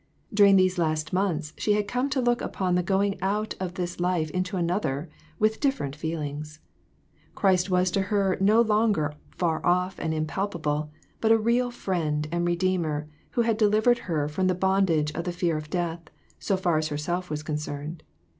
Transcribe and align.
During 0.33 0.55
these 0.55 0.79
last 0.79 1.13
months 1.13 1.53
she 1.57 1.73
had 1.73 1.87
come 1.87 2.09
to 2.09 2.21
look. 2.21 2.41
upon 2.41 2.73
the 2.73 2.81
going 2.81 3.21
out 3.21 3.53
of 3.59 3.75
this 3.75 3.99
life 3.99 4.31
into 4.31 4.57
another 4.57 5.11
with 5.37 5.59
different 5.59 5.95
feelings. 5.95 6.59
Christ 7.35 7.69
was 7.69 7.91
to 7.91 8.01
her 8.09 8.35
no 8.41 8.61
longer 8.61 9.13
far 9.29 9.63
off 9.63 9.99
and 9.99 10.11
impalpable, 10.11 10.89
but 11.19 11.31
a 11.31 11.37
real 11.37 11.69
friend 11.69 12.27
and 12.31 12.47
Redeemer 12.47 13.09
who 13.33 13.41
had 13.41 13.57
delivered 13.57 13.99
her 14.09 14.27
from 14.27 14.47
the 14.47 14.55
bond 14.55 14.89
age 14.89 15.11
of 15.11 15.23
the 15.25 15.31
fear 15.31 15.55
of 15.55 15.69
death, 15.69 16.01
so 16.39 16.57
far 16.57 16.79
as 16.79 16.87
herself 16.87 17.29
was 17.29 17.43
con 17.43 17.57
cerned. 17.57 18.01